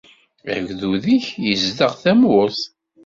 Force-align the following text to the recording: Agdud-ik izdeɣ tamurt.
Agdud-ik 0.53 1.25
izdeɣ 1.51 1.93
tamurt. 2.01 2.61